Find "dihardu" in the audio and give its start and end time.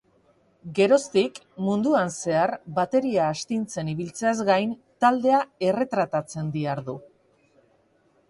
6.59-6.97